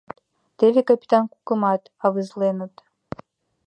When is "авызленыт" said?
2.05-2.73